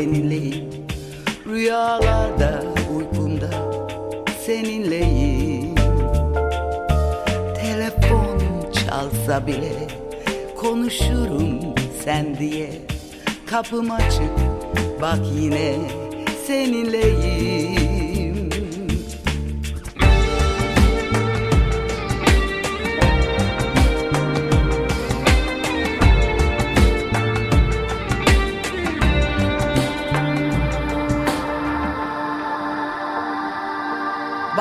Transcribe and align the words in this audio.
Seninleyim. 0.00 0.64
Rüyalarda 1.46 2.62
uykumda 2.96 3.50
seninleyim. 4.46 5.74
Telefon 7.60 8.38
çalsa 8.72 9.46
bile 9.46 9.72
Konuşurum 10.56 11.60
sen 12.04 12.38
diye 12.38 12.70
Kapım 13.46 13.90
açık. 13.90 14.30
Bak 15.00 15.18
yine 15.40 15.76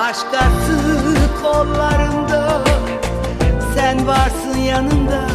Başkası 0.09 1.15
kollarında. 1.43 2.63
Sen 3.75 4.07
varsın 4.07 4.57
yanında. 4.57 5.25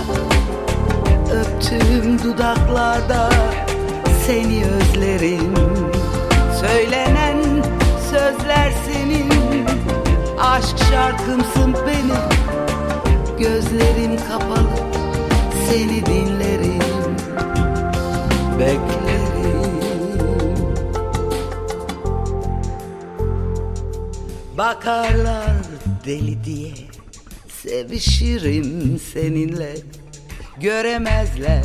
Öptüğüm 1.32 2.22
dudaklarda 2.22 3.30
Seni 4.26 4.64
özlerim. 4.64 5.54
Söylenen 6.60 7.62
sözler 8.10 8.72
senin. 8.86 9.32
Aşk 10.40 10.78
şarkımsın 10.90 11.74
benim. 11.86 12.22
Gözlerim 13.38 14.16
kapalı 14.28 14.76
Seni 15.68 16.06
dinlerim. 16.06 16.82
Beklerim 18.58 19.23
Bakarlar 24.58 25.56
deli 26.06 26.44
diye. 26.44 26.74
Sevişirim 27.62 29.00
seninle. 29.12 29.74
Göremezler 30.60 31.64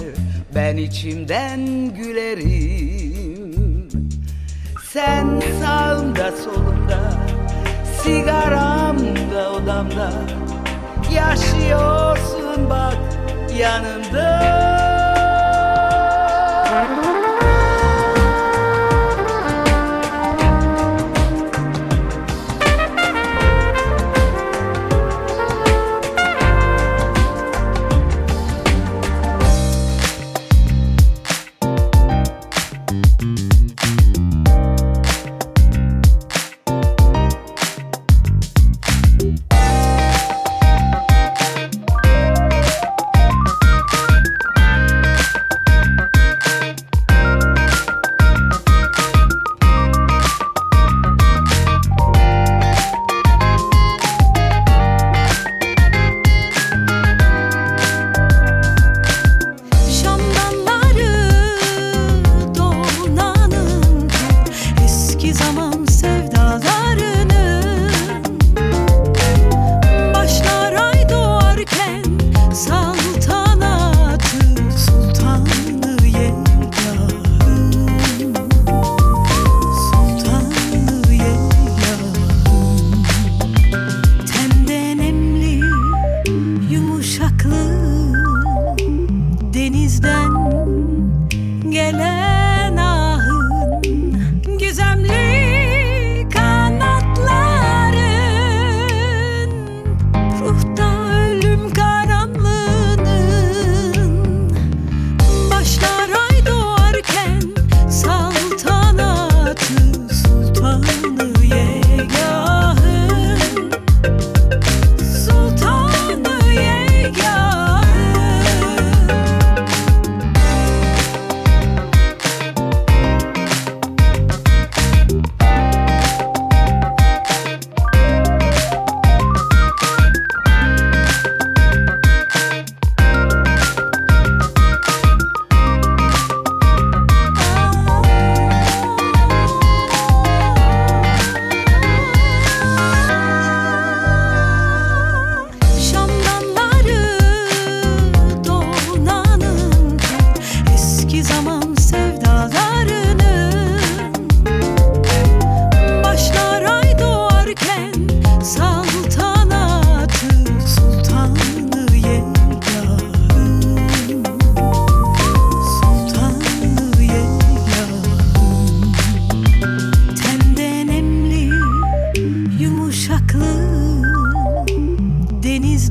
ben 0.56 0.78
içimden 0.78 1.60
gülerim. 1.96 3.50
Sen 4.94 5.42
sağımda 5.62 6.32
solumda 6.32 7.14
Sigaramda 8.04 9.52
odamda. 9.52 10.12
Yaşıyorsun 11.12 12.70
bak 12.70 12.98
yanımda 13.60 14.69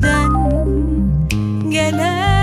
giden 0.09 1.71
gelen 1.71 2.38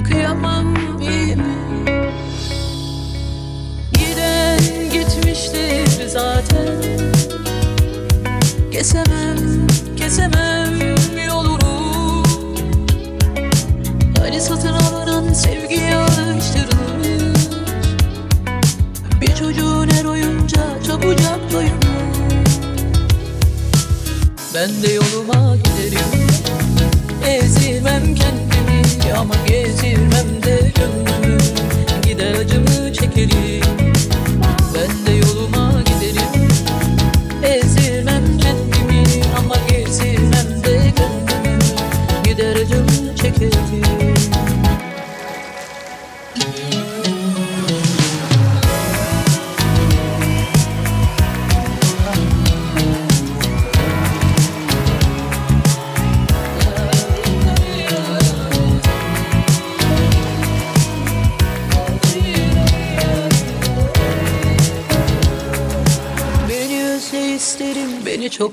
de 0.00 0.04
kıyamam 0.04 0.66
mi? 0.66 1.36
Giden 3.92 4.60
gitmiştir 4.92 6.08
zaten. 6.08 6.68
Kesemem, 8.72 9.66
kesemem 9.96 10.96
yolunu. 11.26 12.22
Hani 14.18 14.40
satın 14.40 14.72
alınan 14.72 15.32
sevgiye 15.32 15.94
alıştırılmış. 15.94 17.42
Bir 19.20 19.34
çocuğun 19.34 19.88
her 19.88 20.04
oyunca 20.04 20.82
çabucak 20.86 21.52
doyurmuş. 21.52 21.80
Ben 24.54 24.82
de 24.82 24.92
yoluma 24.92 25.56
giderim 25.56 26.30
Ezilmem 27.26 28.14
kendimi 28.14 28.29
ama 29.18 29.34
gezirmem 29.46 30.42
de 30.42 30.72
gönlümü. 30.76 31.38
Gider 32.02 32.34
acımı 32.34 32.92
çekerim. 32.92 33.92
Ben 34.74 35.06
de 35.06 35.12
yoluma 35.26 35.49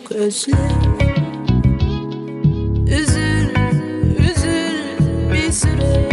çok 0.08 0.18
özle 0.18 0.54
Üzül, 2.88 3.50
üzül 4.18 5.34
bir 5.34 5.52
süre. 5.52 6.10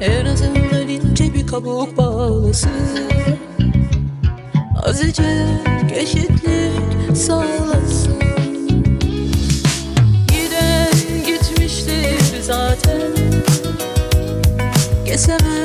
En 0.00 0.26
azından 0.26 0.88
ince 0.88 1.34
bir 1.34 1.46
kabuk 1.46 1.96
bağlasın. 1.96 2.70
Azıcık 4.84 5.92
eşitlik 5.94 7.16
sağlasın. 7.16 8.14
Giden 10.28 10.92
gitmiştir 11.26 12.42
zaten. 12.42 13.00
Kesemem, 15.06 15.55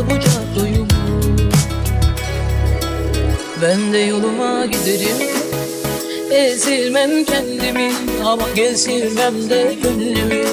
çabucak 0.00 0.56
doyumur 0.56 1.52
Ben 3.62 3.92
de 3.92 3.98
yoluma 3.98 4.66
giderim 4.66 5.16
Ezilmem 6.30 7.24
kendimi 7.24 7.92
ama 8.24 8.42
gezirmem 8.54 9.50
de 9.50 9.76
gönlümü 9.82 10.44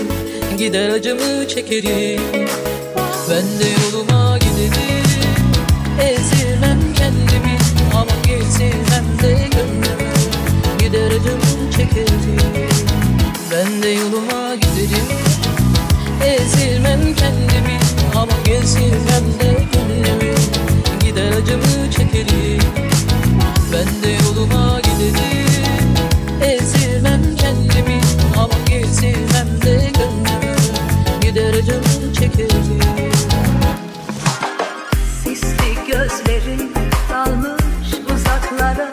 Gider 0.57 0.89
acımı 0.89 1.47
çekerim. 1.47 2.21
Ben 3.29 3.59
de 3.59 3.65
yoluma 3.83 4.37
giderim 4.37 5.05
Ezilmem 6.01 6.79
kendimi 6.97 7.57
ama 7.93 8.11
gezirmem 8.27 9.05
de 9.23 9.31
gönlümü 9.31 10.13
Gider 10.79 11.07
acımı 11.07 11.71
çekerim. 11.71 12.37
Ben 13.51 13.83
de 13.83 13.89
yoluma 13.89 14.36
kendimi 18.17 18.21
ama 18.21 18.33
gezirmem 18.45 19.39
de 19.39 19.65
gönlümü 19.73 20.35
Gider 20.99 21.31
acımı 21.31 21.91
çekerim. 21.91 22.61
Ben 23.73 24.03
de 24.03 24.09
yoluma 24.09 24.79
giderim 24.79 25.93
Ezilmem 26.41 27.35
kendimi. 27.35 28.01
Ama 28.37 28.53
gezirmem 28.69 29.61
de 29.61 29.91
gönlümü 29.97 30.55
Gider 31.21 31.53
acımı 31.53 32.13
çekerim. 32.13 32.79
Sisli 35.23 35.75
gözlerin 35.87 36.73
dalmış 37.09 37.89
uzaklara. 38.15 38.89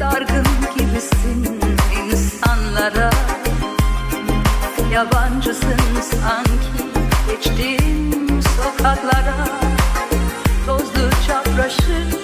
Dargın 0.00 0.46
gibisin 0.78 1.60
insanlara. 2.10 3.10
Yabancısın 4.92 5.76
sanki 6.10 6.89
geçtiğin 7.28 8.40
sokaklara 8.40 9.46
Tozlu 10.66 11.10
çapraşık 11.26 12.19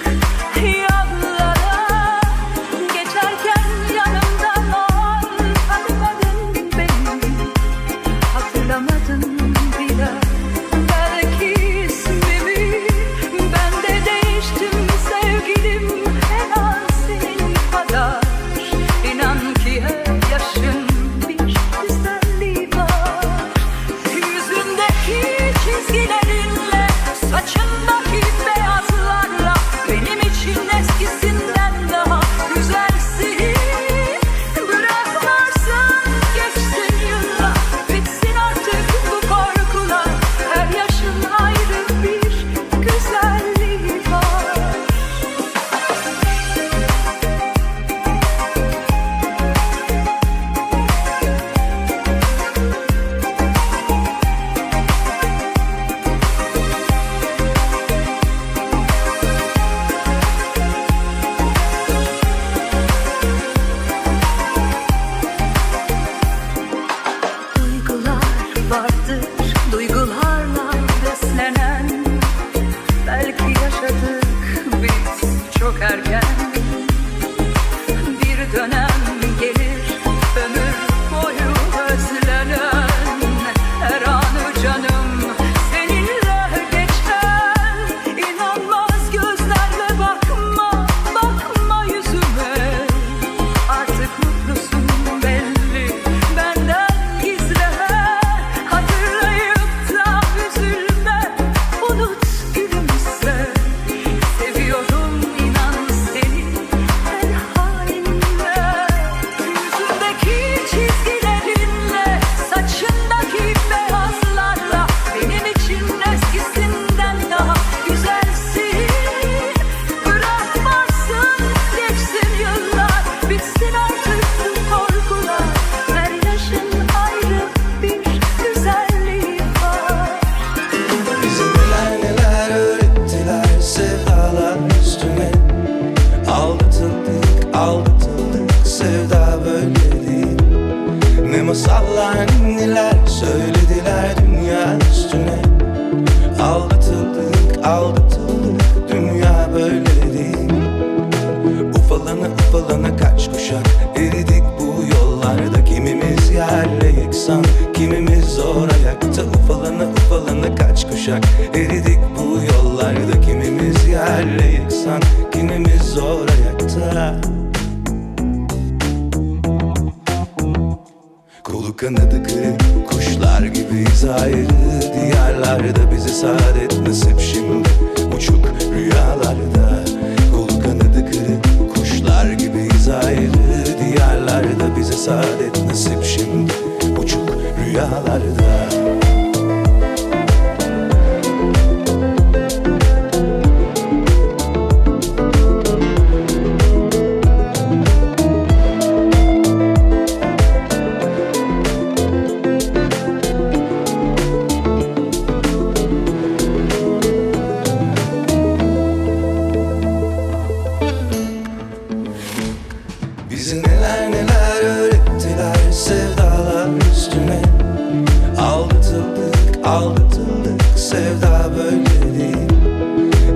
Aldatıldık 219.67 220.61
sevda 220.75 221.51
böyle 221.57 222.19
değil. 222.19 222.51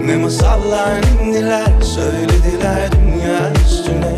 Ne 0.05 0.17
masallar 0.17 1.01
ninniler 1.01 1.81
söylediler 1.81 2.89
dünya 2.91 3.53
üstüne. 3.65 4.15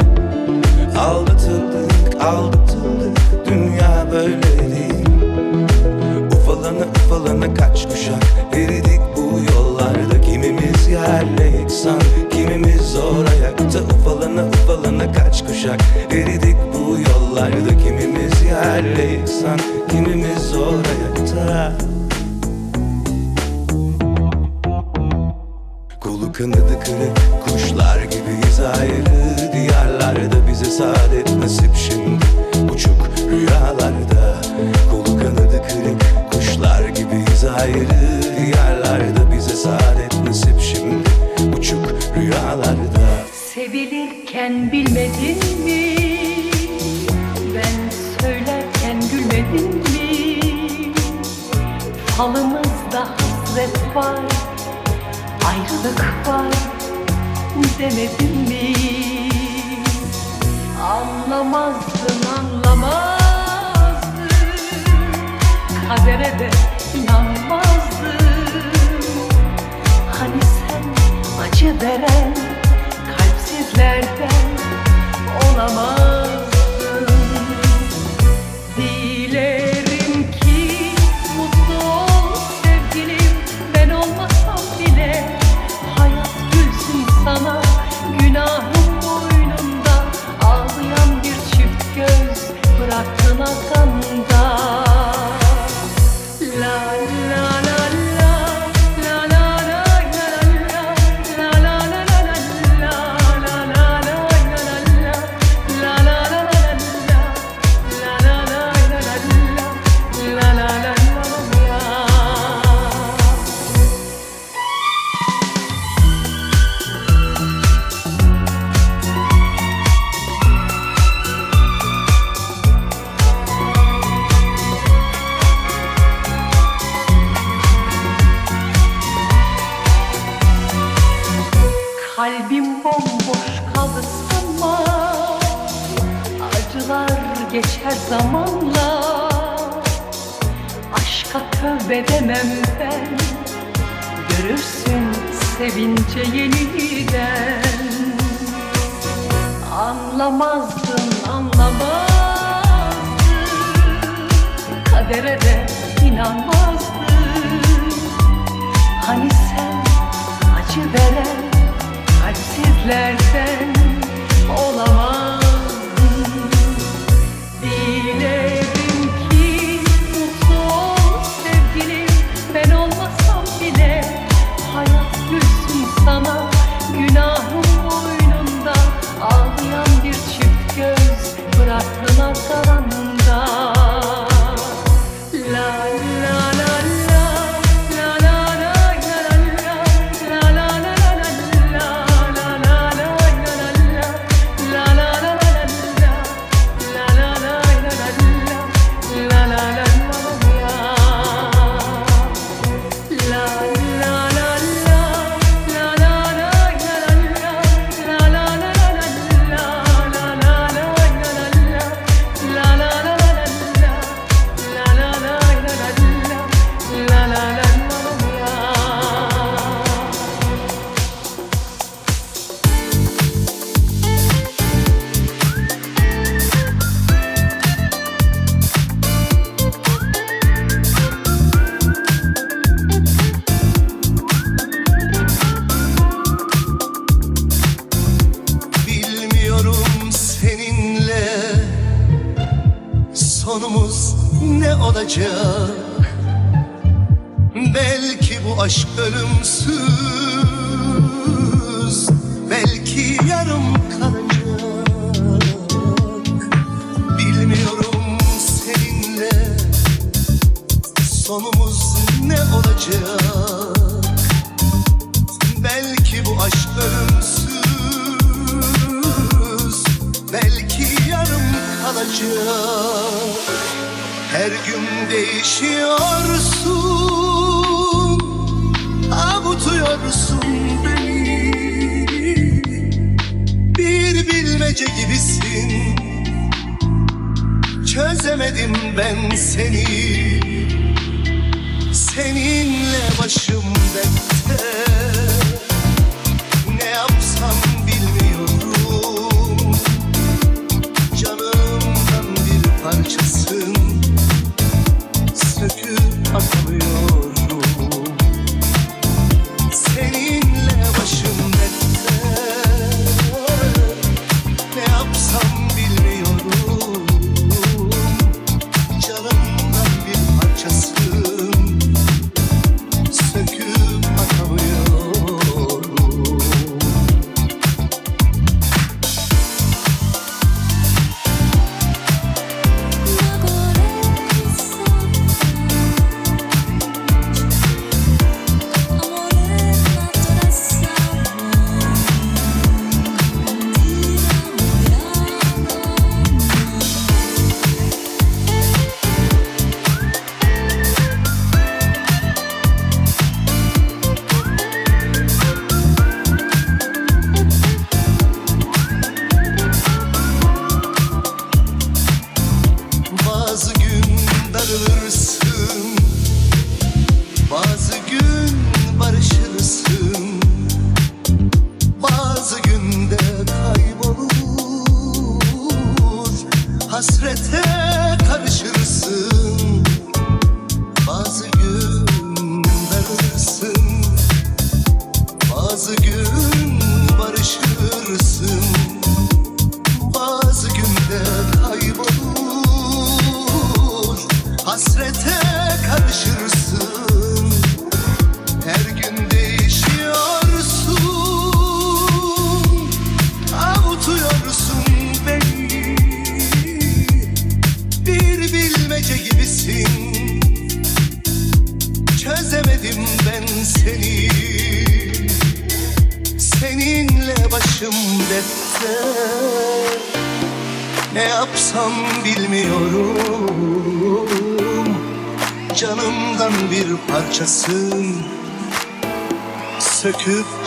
Aldatıldık 0.99 2.21
aldatıldık 2.21 3.17
dünya 3.45 4.07
böyle 4.11 4.43
değil. 4.43 5.05
Ufalana 6.31 6.85
ufalana 6.95 7.53
kaç 7.53 7.87
kuşak 7.87 8.23
eridik 8.53 9.01
bu 9.15 9.53
yollarda. 9.53 10.21
Kimimiz 10.21 10.87
yerle 10.87 11.57
yeksan 11.57 12.01
kimimiz 12.31 12.81
zor 12.81 13.25
ayakta. 13.25 13.79
Ufalana 13.79 14.45
ufalana 14.45 15.11
kaç 15.11 15.45
kuşak 15.45 15.81
eridik 16.11 16.57
bu 16.73 16.97
yollarda. 17.09 17.77
Kimimiz 17.83 18.41
yerle 18.41 19.03
yeksan 19.03 19.59
kimimiz 19.89 20.37
zor 20.51 20.73
ayakta 20.73 21.73
kanadı 26.43 26.79
kırık. 26.85 27.43
Kuşlar 27.45 28.03
gibiyiz 28.03 28.59
ayrı 28.59 29.53
Diyarlarda 29.53 30.47
bize 30.47 30.65
saadet 30.65 31.37
nasip 31.37 31.75
şimdi. 31.75 32.25
Uçuk 32.73 33.09
rüyalarda 33.31 34.41
Kolu 34.91 35.19
kanadı 35.19 35.61
kırık. 35.67 36.31
Kuşlar 36.31 36.89
gibiyiz 36.89 37.45
ayrı 37.45 38.21
Diyarlarda 38.37 39.31
bize 39.31 39.55
saadet 39.55 40.23
nasip 40.27 40.61
şimdi. 40.61 41.09
Uçuk 41.57 41.85
rüyalarda. 42.17 43.07
Sevilirken 43.53 44.71
bilmedin 44.71 45.63
mi? 45.65 45.95
Ben 47.55 47.89
söylerken 48.21 49.01
gülmedin 49.11 49.75
mi? 49.75 50.39
Falımızda 52.17 53.07
hasret 53.17 53.95
var, 53.95 54.19
ayrılık 55.45 56.12
var 56.27 56.53
demedin 57.79 58.37
mi? 58.37 58.73
Anlamazdın 60.81 62.21
anlamazdın. 62.39 63.23
Kadere 65.87 66.39
de 66.39 66.49
inanmazdın. 66.97 68.23
Hani 70.19 70.41
sen 70.41 70.83
acı 71.43 71.81
veren 71.81 72.35
kalpsizlerden 73.17 74.43
olamazdın 75.51 76.22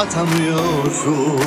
anlatamıyorum 0.07 1.41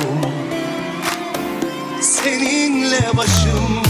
Seninle 2.00 3.16
başım 3.16 3.82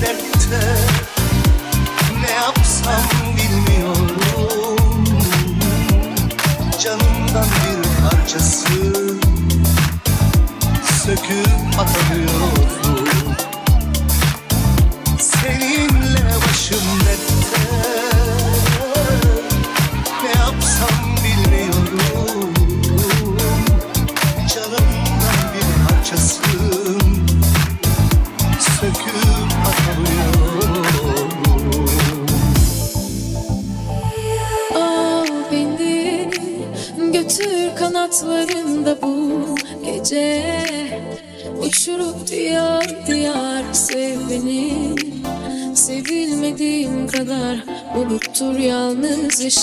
dertte. 0.00 0.76
Ne 2.22 2.30
yapsam 2.30 3.02
bilmiyorum. 3.36 5.04
Canımdan 6.80 7.44
bir 7.44 8.10
parçası. 8.10 8.67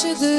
should 0.06 0.20
do. 0.20 0.35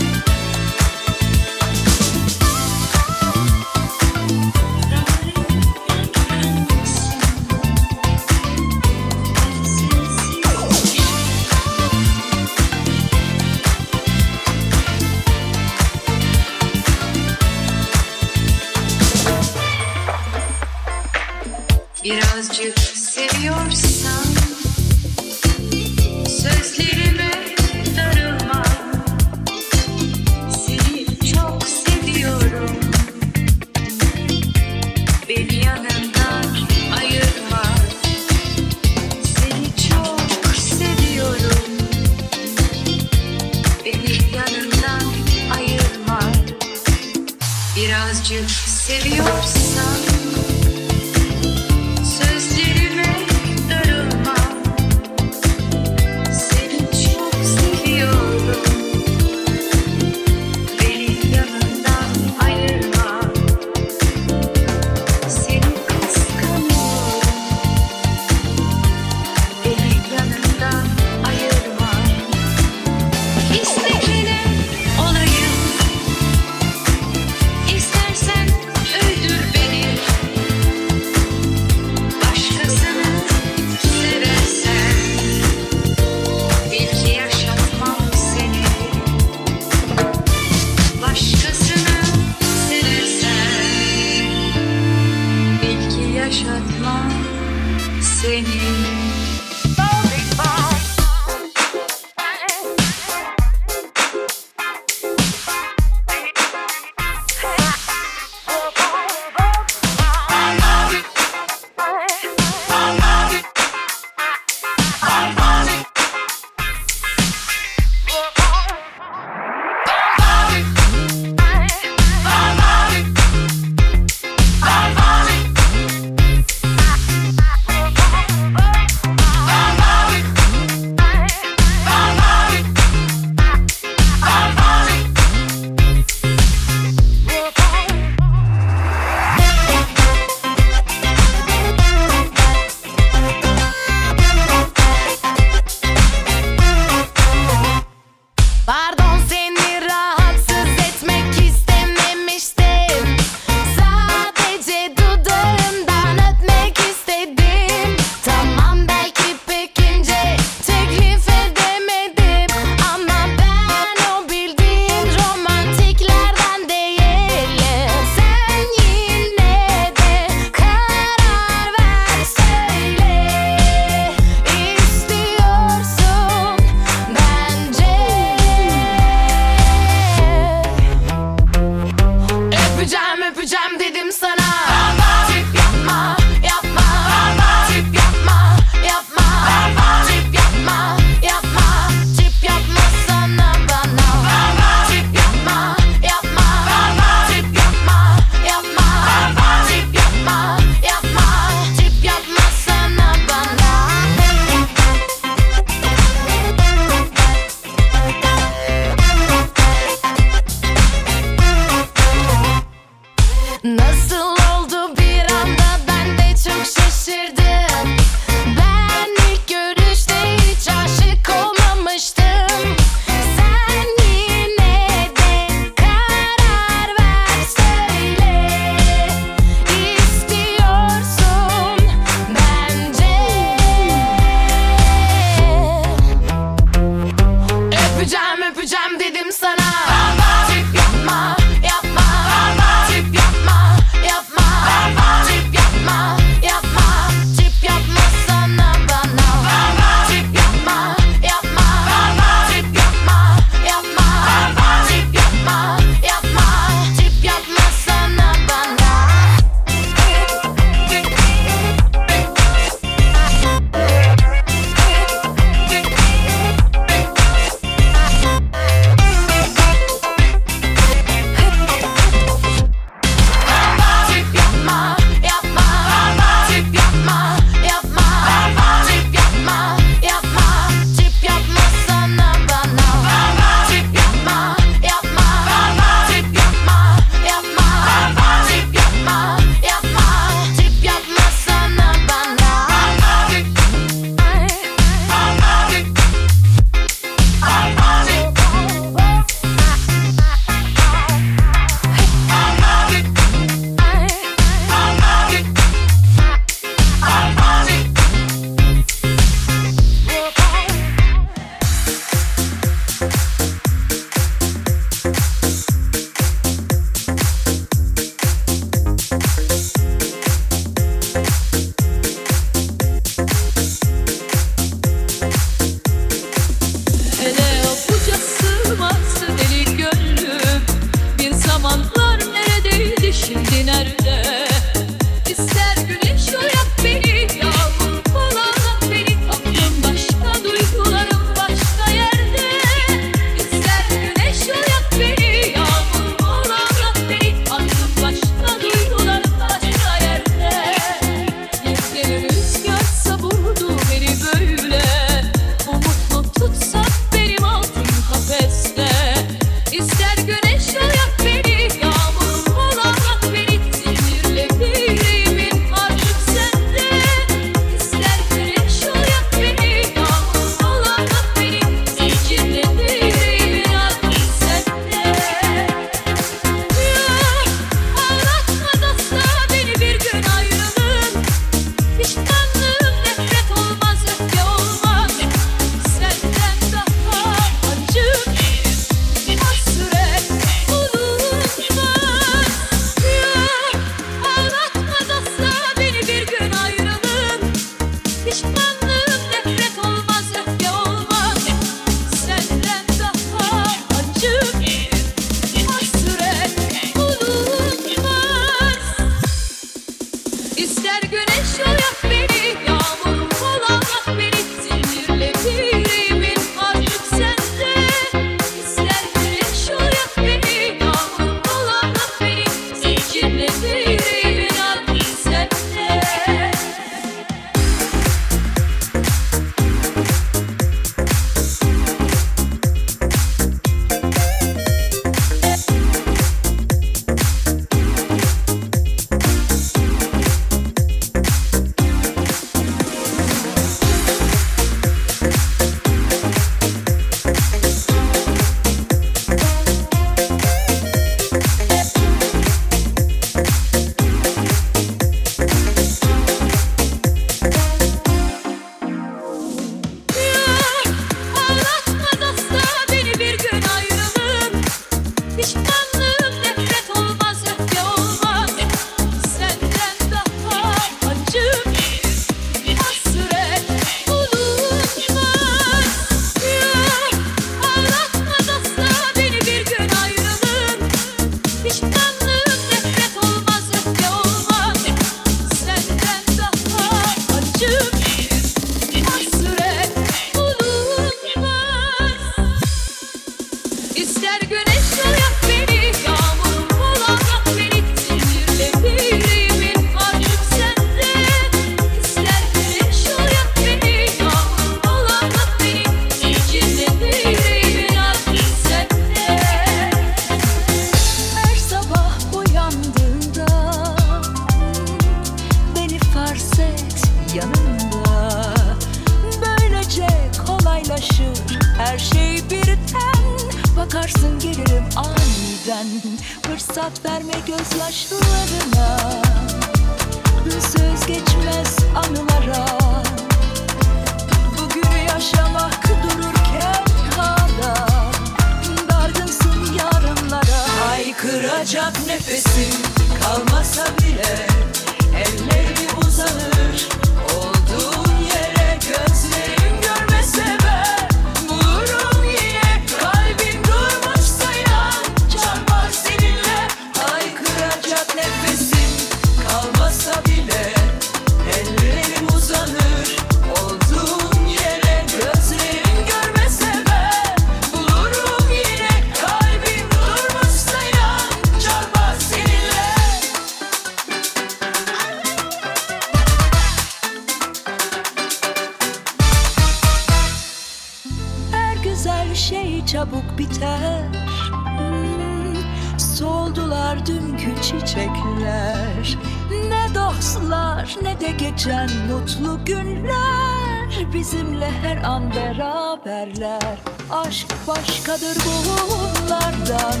Nerede 591.20 591.44
geçen 591.44 591.90
mutlu 592.10 592.64
günler 592.64 594.12
bizimle 594.14 594.70
her 594.82 594.96
an 594.96 595.30
beraberler. 595.34 596.78
Aşk 597.10 597.46
başkadır 597.66 598.36
bunlardan 598.46 600.00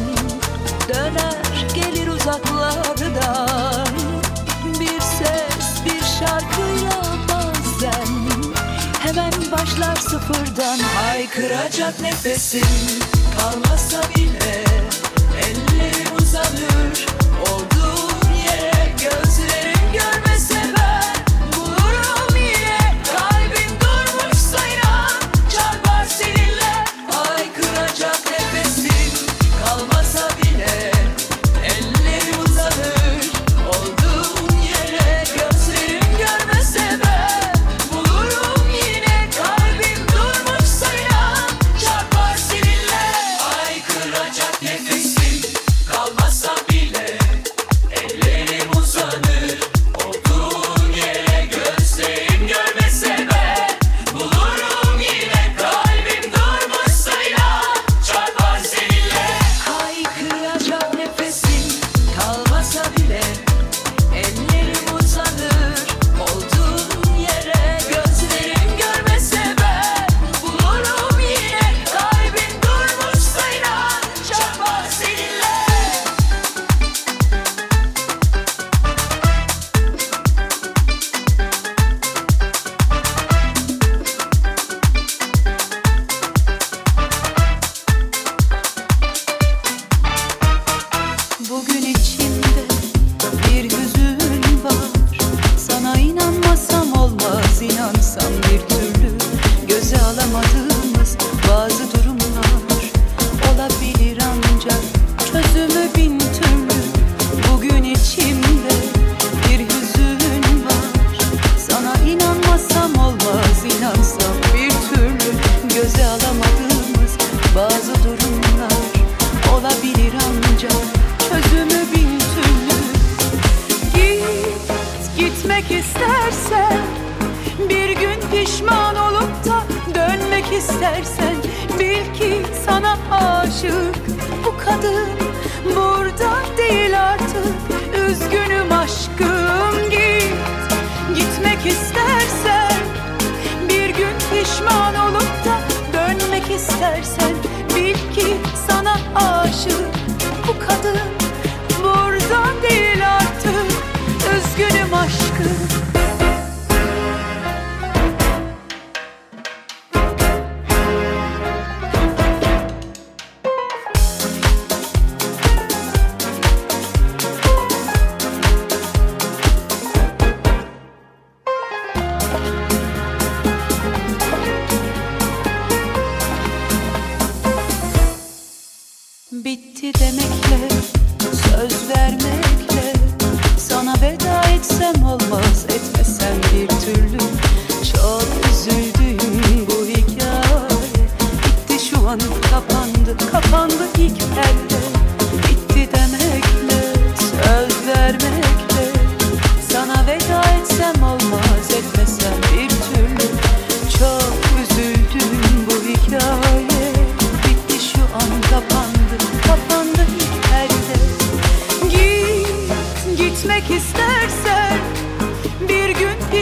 Döner 0.88 1.66
gelir 1.74 2.08
uzaklardan. 2.08 3.86
Bir 4.80 5.00
ses 5.00 5.84
bir 5.84 6.04
şarkıyla 6.18 7.02
bazen 7.28 8.06
Hemen 9.00 9.32
başlar 9.52 9.96
sıfırdan. 9.96 10.78
Haykıracak 10.78 12.00
nefesim 12.00 13.00
kalmasa 13.38 14.00
bile 14.16 14.64
Elleri 15.42 16.14
uzanır 16.20 17.06
o 17.42 17.75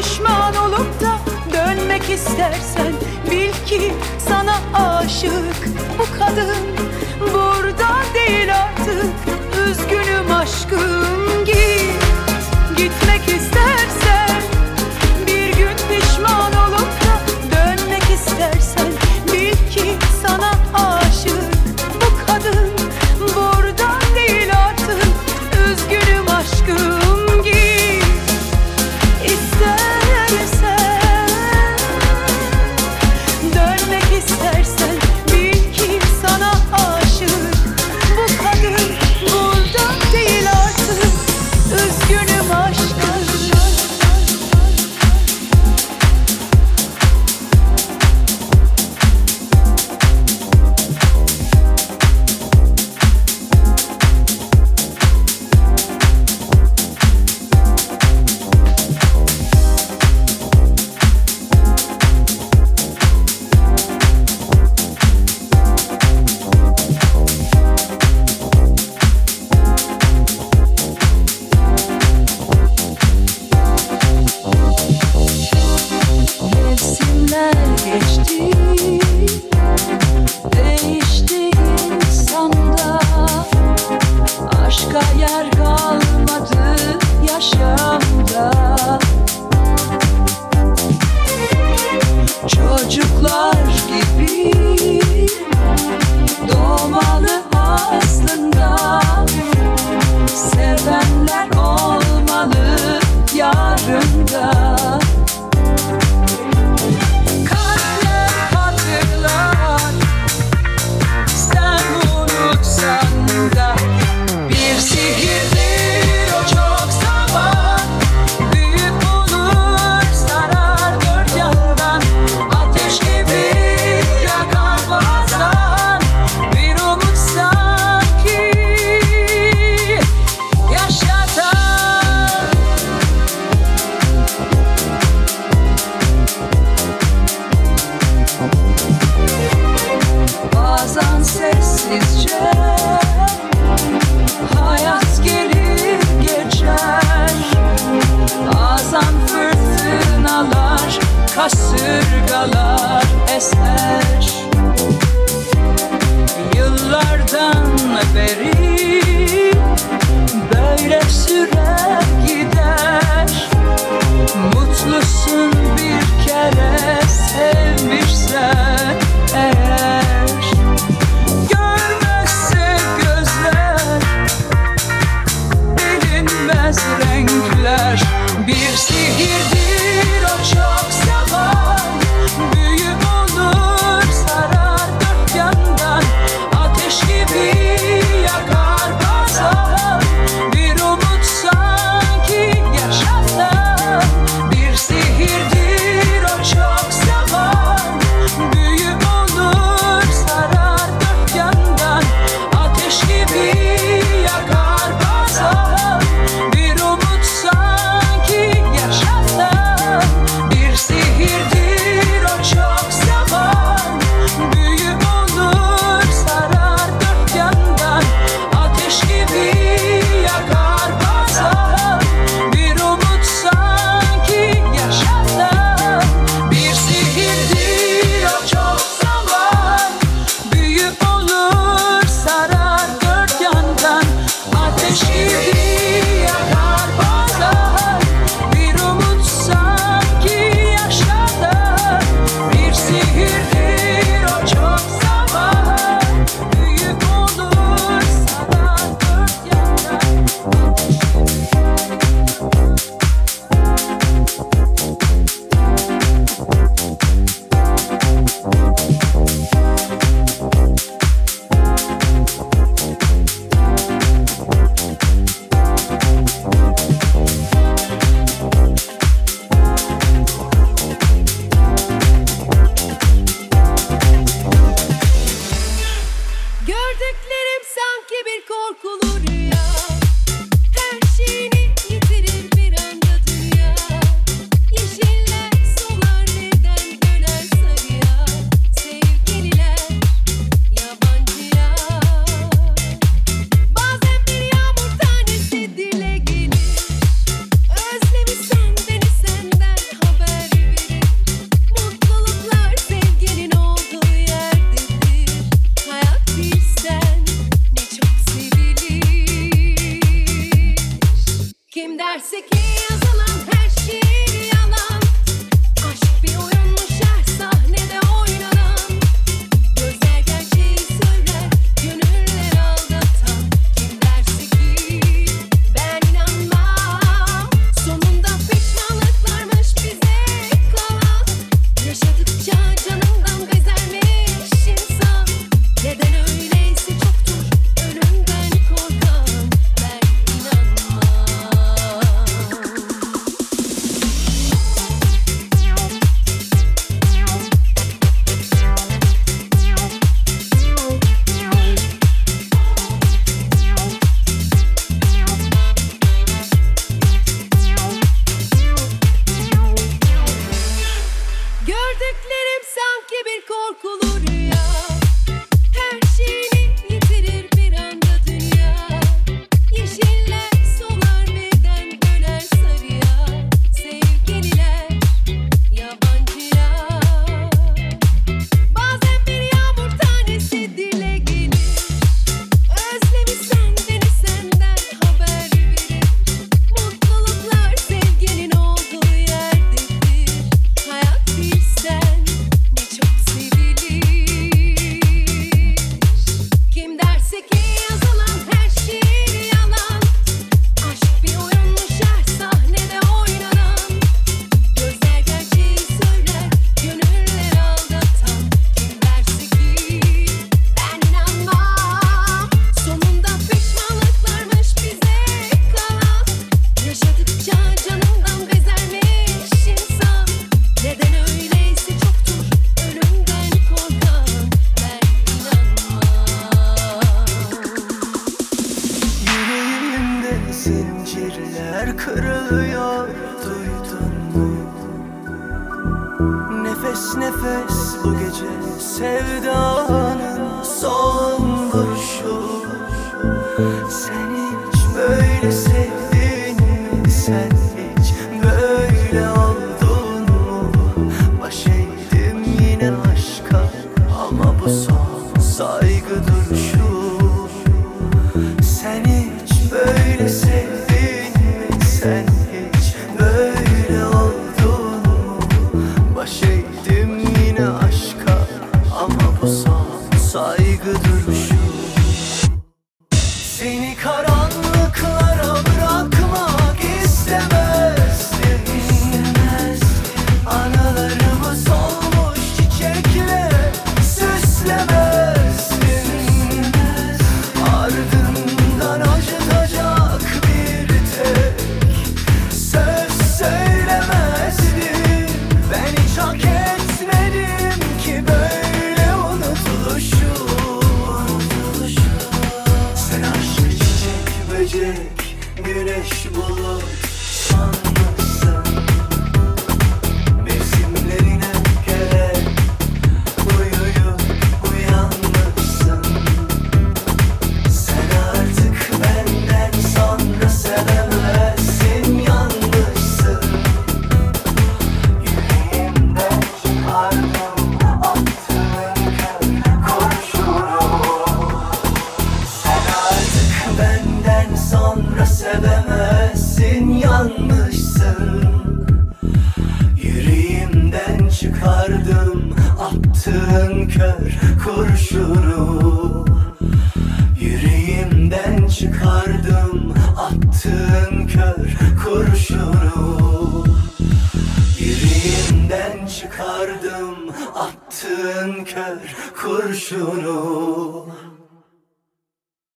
pişman 0.04 0.56
olup 0.56 1.00
da 1.00 1.18
dönmek 1.52 2.10
istersen 2.10 2.92
bil 3.30 3.52
ki 3.66 3.92
sana 4.28 4.56
aşık 4.74 5.68
bu 5.98 6.18
kadın. 6.18 6.66
Burada 7.20 7.88
değil 8.14 8.48
artık 8.54 9.14
üzgünüm 9.68 10.32
aşkım. 10.32 11.23